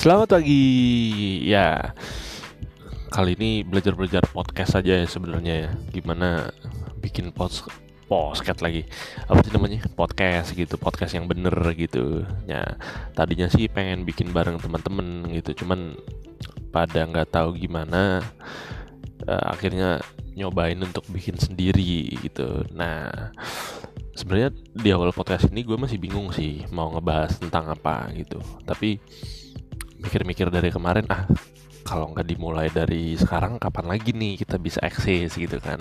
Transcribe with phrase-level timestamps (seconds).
[0.00, 0.64] Selamat pagi.
[1.44, 1.92] Ya.
[3.12, 5.70] Kali ini belajar-belajar podcast saja ya sebenarnya ya.
[5.92, 6.48] Gimana
[7.04, 7.68] bikin post
[8.08, 8.88] podcast lagi.
[9.28, 9.84] Apa sih namanya?
[9.92, 12.24] Podcast gitu, podcast yang bener gitu.
[12.48, 12.80] Ya,
[13.12, 16.00] tadinya sih pengen bikin bareng teman-teman gitu, cuman
[16.72, 18.24] pada nggak tahu gimana
[19.28, 20.00] uh, akhirnya
[20.32, 22.64] nyobain untuk bikin sendiri gitu.
[22.72, 23.36] Nah,
[24.16, 28.40] sebenarnya di awal podcast ini gue masih bingung sih mau ngebahas tentang apa gitu.
[28.64, 28.96] Tapi
[30.00, 31.28] mikir-mikir dari kemarin ah
[31.84, 35.34] kalau nggak dimulai dari sekarang kapan lagi nih kita bisa eksis?
[35.34, 35.80] Gitu kan.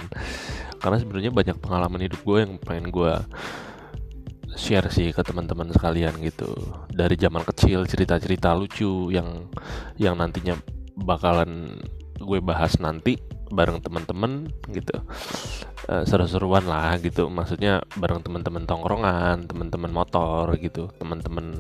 [0.80, 3.14] Karena sebenarnya banyak pengalaman hidup gue yang pengen gue
[4.58, 6.50] share sih ke teman-teman sekalian gitu.
[6.90, 9.48] Dari zaman kecil cerita-cerita lucu yang
[10.02, 10.58] yang nantinya
[11.00, 11.80] bakalan
[12.20, 13.16] gue bahas nanti
[13.54, 14.98] bareng teman-teman gitu.
[15.86, 17.30] Uh, seru-seruan lah gitu.
[17.30, 21.60] Maksudnya bareng teman-teman tongkrongan teman-teman motor gitu teman-teman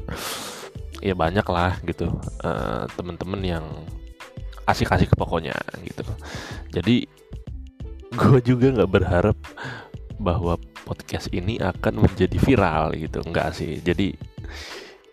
[0.99, 2.11] ya banyak lah gitu
[2.43, 3.65] uh, temen-temen yang
[4.67, 6.05] asik-asik pokoknya gitu.
[6.69, 7.09] Jadi
[8.13, 9.37] gue juga nggak berharap
[10.19, 13.79] bahwa podcast ini akan menjadi viral gitu enggak sih.
[13.79, 14.13] Jadi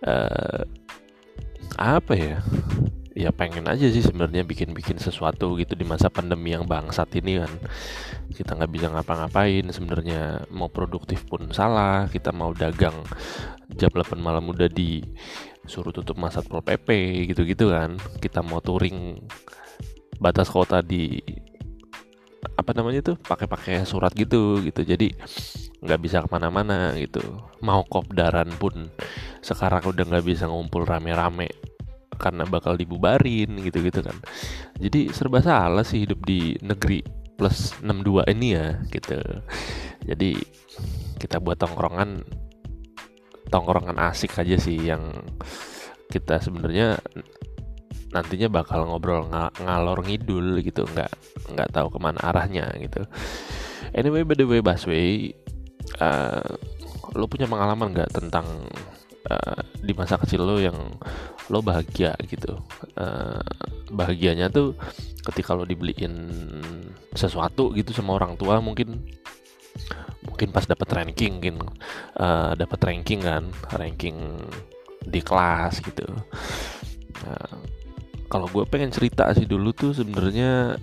[0.05, 0.62] uh,
[1.77, 2.41] apa ya
[3.17, 7.53] ya pengen aja sih sebenarnya bikin-bikin sesuatu gitu di masa pandemi yang bangsat ini kan.
[8.28, 12.12] Kita nggak bisa ngapa-ngapain sebenarnya mau produktif pun salah.
[12.12, 12.94] Kita mau dagang
[13.72, 16.89] jam 8 malam udah disuruh tutup masa satpol pp
[17.33, 17.97] gitu-gitu kan.
[18.20, 19.17] Kita mau touring
[20.20, 21.17] batas kota di
[22.56, 24.84] apa namanya tuh pakai-pakai surat gitu gitu.
[24.84, 25.17] Jadi
[25.81, 27.25] nggak bisa ke mana-mana gitu.
[27.64, 28.92] Mau kopdaran pun
[29.41, 31.48] sekarang udah nggak bisa ngumpul rame-rame
[32.17, 34.17] karena bakal dibubarin gitu-gitu kan.
[34.77, 37.00] Jadi serba salah sih hidup di negeri
[37.36, 39.20] plus 62 ini ya gitu.
[40.09, 40.41] Jadi
[41.20, 42.25] kita buat tongkrongan
[43.53, 45.12] tongkrongan asik aja sih yang
[46.10, 46.99] kita sebenarnya
[48.15, 51.12] nantinya bakal ngobrol ng ngalor ngidul gitu nggak
[51.53, 53.05] nggak tahu ke mana arahnya gitu.
[53.93, 55.32] Anyway by the way Baswe
[56.00, 56.44] uh,
[57.12, 58.47] lo punya pengalaman nggak tentang
[59.31, 60.78] uh, di masa kecil lo yang
[61.50, 62.59] lo bahagia gitu.
[62.98, 63.42] Uh,
[63.91, 64.75] bahagianya tuh
[65.26, 66.14] ketika lo dibeliin
[67.14, 69.03] sesuatu gitu sama orang tua mungkin
[70.26, 71.56] mungkin pas dapat ranking mungkin
[72.19, 74.16] uh, dapat ranking kan ranking
[75.06, 76.06] di kelas gitu.
[77.22, 77.58] Uh,
[78.26, 80.75] kalau gue pengen cerita sih dulu tuh sebenarnya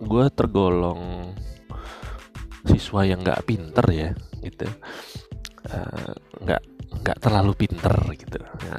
[0.00, 1.32] gue tergolong
[2.64, 4.66] siswa yang nggak pinter ya gitu.
[6.40, 8.40] Nggak uh, nggak terlalu pinter gitu.
[8.64, 8.78] Ya.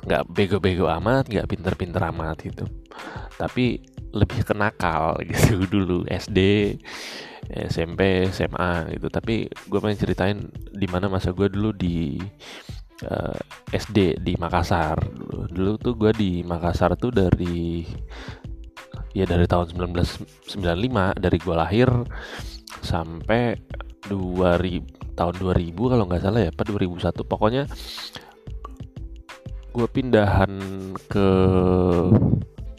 [0.00, 2.64] nggak bego-bego amat nggak pinter-pinter amat gitu.
[3.36, 6.72] Tapi lebih kenakal gitu dulu SD
[7.50, 9.06] SMP SMA gitu.
[9.12, 10.38] Tapi gue pengen ceritain
[10.70, 12.16] di mana masa gue dulu di
[13.06, 13.36] uh,
[13.72, 17.84] eh, SD di Makassar dulu, dulu tuh gue di Makassar tuh dari
[19.10, 21.90] ya dari tahun 1995 dari gue lahir
[22.80, 23.58] sampai
[24.10, 27.62] 2000 tahun 2000 kalau nggak salah ya, apa 2001 pokoknya
[29.70, 30.52] gue pindahan
[31.06, 31.28] ke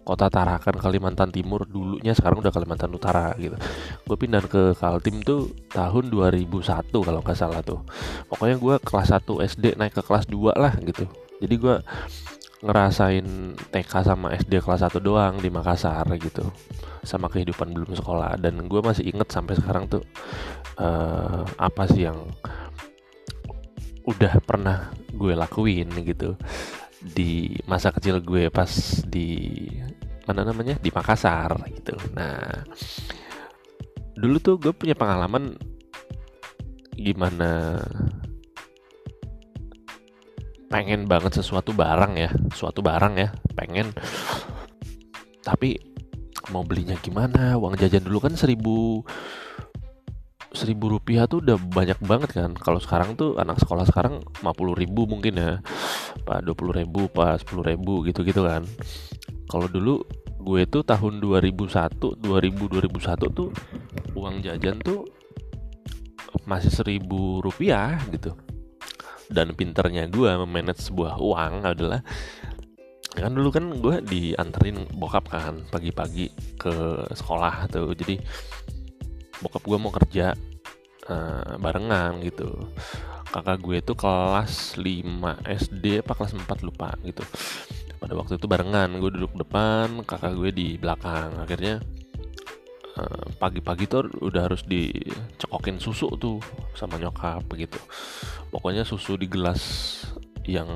[0.04, 1.64] kota Tarakan Kalimantan Timur.
[1.64, 3.56] Dulunya sekarang udah Kalimantan Utara gitu.
[4.04, 6.52] Gue pindah ke Kaltim tuh tahun 2001
[6.92, 7.80] kalau nggak salah tuh.
[8.28, 11.08] Pokoknya gue kelas 1 SD naik ke kelas 2 lah gitu.
[11.40, 11.76] Jadi gue
[12.62, 13.26] ngerasain
[13.74, 16.46] TK sama SD kelas 1 doang di Makassar gitu
[17.02, 20.06] sama kehidupan belum sekolah dan gue masih inget sampai sekarang tuh
[20.78, 22.30] uh, apa sih yang
[24.06, 26.38] udah pernah gue lakuin gitu
[27.02, 28.70] di masa kecil gue pas
[29.10, 29.66] di
[30.30, 31.98] mana namanya di Makassar gitu.
[32.14, 32.62] Nah
[34.14, 35.58] dulu tuh gue punya pengalaman
[36.94, 37.82] gimana
[40.70, 43.92] pengen banget sesuatu barang ya, suatu barang ya, pengen
[45.42, 45.91] tapi
[46.50, 47.54] mau belinya gimana?
[47.62, 49.06] Uang jajan dulu kan seribu
[50.52, 52.52] seribu rupiah tuh udah banyak banget kan.
[52.58, 55.52] Kalau sekarang tuh anak sekolah sekarang 50 ribu mungkin ya.
[56.28, 58.68] Pak 20 ribu pak 10 ribu gitu gitu kan.
[59.48, 60.04] Kalau dulu
[60.42, 63.50] gue tuh tahun 2001 2000 2001 tuh
[64.18, 65.06] uang jajan tuh
[66.50, 68.36] masih seribu rupiah gitu.
[69.32, 72.04] Dan pinternya gue memanage sebuah uang adalah
[73.12, 77.92] kan dulu kan gue dianterin bokap kan pagi-pagi ke sekolah tuh.
[77.92, 78.16] Jadi
[79.44, 80.32] bokap gue mau kerja
[81.12, 82.72] uh, barengan gitu.
[83.32, 84.84] Kakak gue itu kelas 5
[85.48, 87.24] SD apa kelas 4 lupa gitu.
[88.00, 91.38] Pada waktu itu barengan gue duduk depan kakak gue di belakang.
[91.40, 91.80] Akhirnya
[93.00, 96.44] eh, pagi-pagi uh, tuh udah harus dicekokin susu tuh
[96.76, 97.80] sama nyokap begitu
[98.52, 99.64] pokoknya susu di gelas
[100.44, 100.68] yang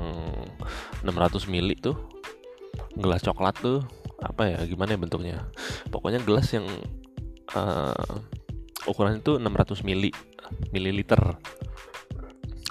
[1.04, 2.15] 600 ml tuh
[2.96, 3.84] gelas coklat tuh
[4.24, 5.36] apa ya gimana ya bentuknya?
[5.92, 6.64] Pokoknya gelas yang
[7.52, 8.16] uh,
[8.88, 10.10] ukuran itu 600 mili
[10.72, 11.20] mililiter.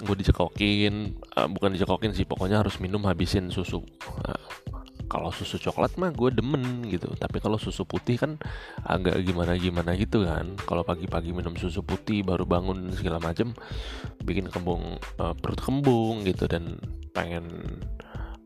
[0.02, 3.80] Gue dicekokin uh, bukan dicekokin sih pokoknya harus minum habisin susu.
[4.26, 4.46] Uh,
[5.06, 7.06] kalau susu coklat mah gue demen gitu.
[7.14, 8.36] Tapi kalau susu putih kan
[8.82, 10.58] agak gimana gimana gitu kan.
[10.66, 13.54] Kalau pagi-pagi minum susu putih baru bangun segala macem
[14.26, 16.50] bikin kembung uh, perut kembung gitu.
[16.50, 16.82] Dan
[17.14, 17.46] pengen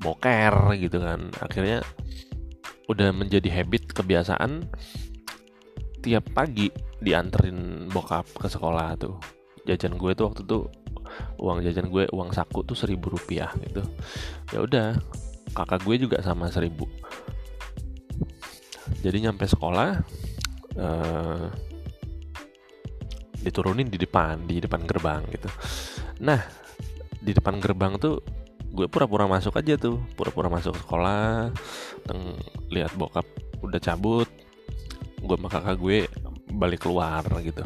[0.00, 1.28] boker gitu kan.
[1.38, 1.84] Akhirnya
[2.90, 4.66] udah menjadi habit kebiasaan
[6.00, 9.20] tiap pagi dianterin bokap ke sekolah tuh.
[9.68, 10.66] Jajan gue tuh waktu tuh
[11.38, 13.84] uang jajan gue uang saku tuh seribu rupiah gitu.
[14.50, 14.86] Ya udah
[15.52, 16.88] kakak gue juga sama seribu.
[19.00, 19.90] Jadi nyampe sekolah
[20.76, 21.46] uh,
[23.40, 25.48] diturunin di depan di depan gerbang gitu.
[26.20, 26.40] Nah
[27.20, 28.20] di depan gerbang tuh
[28.70, 31.50] gue pura-pura masuk aja tuh pura-pura masuk sekolah
[32.06, 32.38] teng
[32.70, 33.26] lihat bokap
[33.60, 34.30] udah cabut
[35.20, 35.98] gue sama kakak gue
[36.50, 37.62] balik keluar gitu.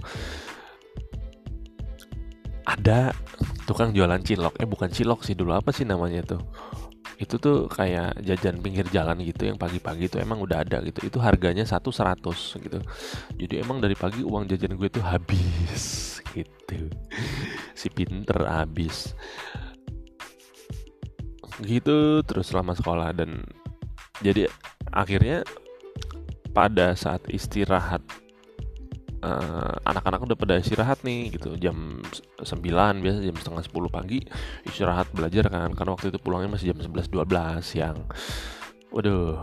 [2.64, 3.12] Ada
[3.68, 6.42] tukang jualan cilok eh bukan cilok sih dulu apa sih namanya tuh?
[7.14, 11.06] Itu tuh kayak jajan pinggir jalan gitu yang pagi-pagi tuh emang udah ada gitu.
[11.06, 12.82] Itu harganya satu seratus gitu.
[13.38, 16.90] Jadi emang dari pagi uang jajan gue tuh habis gitu.
[17.76, 19.14] Si pinter habis
[21.62, 23.46] gitu terus selama sekolah dan
[24.22, 24.50] jadi
[24.90, 25.46] akhirnya
[26.54, 28.02] pada saat istirahat
[29.24, 31.98] uh, anak-anak udah pada istirahat nih gitu jam
[32.38, 32.46] 9
[33.02, 34.18] biasa jam setengah 10 pagi
[34.68, 37.98] istirahat belajar kan karena waktu itu pulangnya masih jam 11 12 siang.
[38.94, 39.40] Waduh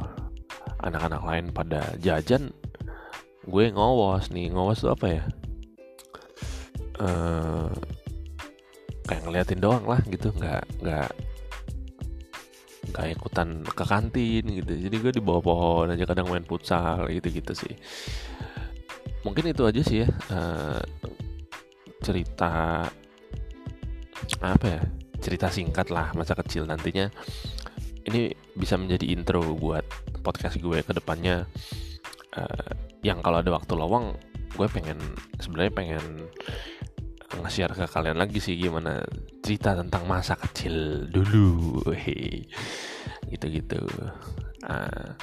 [0.82, 2.54] anak-anak lain pada jajan
[3.42, 5.24] gue ngowos nih ngowos tuh apa ya?
[7.02, 7.74] Uh,
[9.10, 11.10] kayak ngeliatin doang lah gitu nggak nggak
[12.92, 14.72] nggak ikutan ke kantin gitu.
[14.88, 17.74] Jadi gue di bawah pohon aja kadang main futsal gitu gitu sih.
[19.24, 20.82] Mungkin itu aja sih ya uh,
[22.02, 22.86] cerita
[24.42, 24.82] apa ya
[25.22, 26.68] cerita singkat lah masa kecil.
[26.68, 27.08] Nantinya
[28.06, 29.86] ini bisa menjadi intro buat
[30.22, 31.48] podcast gue ke depannya.
[32.32, 32.72] Uh,
[33.04, 34.16] yang kalau ada waktu lowong
[34.56, 35.00] gue pengen
[35.40, 36.04] sebenarnya pengen
[37.40, 39.00] nge-share ke kalian lagi sih gimana
[39.42, 41.82] cerita tentang masa kecil dulu.
[43.28, 43.82] Gitu-gitu.
[44.62, 45.18] Uh,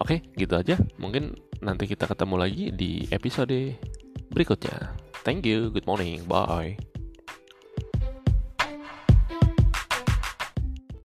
[0.00, 0.76] oke okay, gitu aja.
[0.96, 3.76] Mungkin nanti kita ketemu lagi di episode
[4.32, 4.96] berikutnya.
[5.22, 5.68] Thank you.
[5.68, 6.24] Good morning.
[6.24, 6.48] Bye